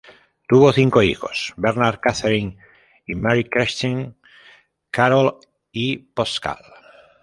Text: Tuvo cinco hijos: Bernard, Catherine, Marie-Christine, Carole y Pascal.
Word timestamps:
Tuvo 0.47 0.73
cinco 0.73 1.03
hijos: 1.03 1.53
Bernard, 1.57 1.99
Catherine, 1.99 2.57
Marie-Christine, 3.05 4.15
Carole 4.89 5.35
y 5.71 5.97
Pascal. 5.97 6.57